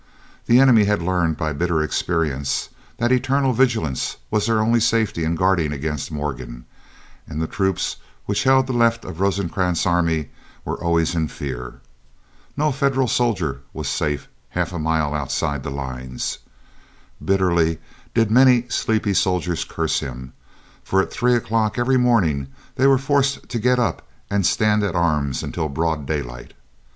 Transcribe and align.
The 0.47 0.59
enemy 0.59 0.85
had 0.85 0.99
learned 1.03 1.37
by 1.37 1.53
bitter 1.53 1.83
experience, 1.83 2.69
that 2.97 3.11
eternal 3.11 3.53
vigilance 3.53 4.17
was 4.31 4.47
their 4.47 4.59
only 4.59 4.79
safety 4.79 5.23
in 5.23 5.35
guarding 5.35 5.71
against 5.71 6.11
Morgan, 6.11 6.65
and 7.27 7.39
the 7.39 7.45
troops 7.45 7.97
which 8.25 8.41
held 8.45 8.65
the 8.65 8.73
left 8.73 9.05
of 9.05 9.19
Rosecrans's 9.19 9.85
army 9.85 10.29
were 10.65 10.83
always 10.83 11.13
in 11.13 11.27
fear. 11.27 11.81
No 12.57 12.71
Federal 12.71 13.07
soldier 13.07 13.61
was 13.73 13.87
safe 13.87 14.27
half 14.49 14.73
a 14.73 14.79
mile 14.79 15.13
outside 15.13 15.61
the 15.61 15.69
lines. 15.69 16.39
Bitterly 17.23 17.77
did 18.15 18.31
many 18.31 18.67
sleepy 18.69 19.13
soldiers 19.13 19.63
curse 19.65 19.99
him, 19.99 20.33
for 20.83 20.99
at 20.99 21.13
three 21.13 21.35
o'clock 21.35 21.77
every 21.77 21.97
morning 21.97 22.47
they 22.73 22.87
were 22.87 22.97
forced 22.97 23.47
to 23.49 23.59
get 23.59 23.77
up 23.77 24.01
and 24.31 24.47
stand 24.47 24.81
at 24.81 24.95
arms 24.95 25.43
until 25.43 25.69
broad 25.69 26.07
daylight. 26.07 26.53